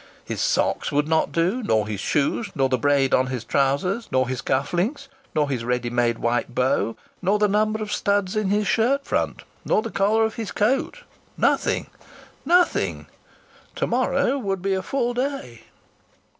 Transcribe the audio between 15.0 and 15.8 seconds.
day.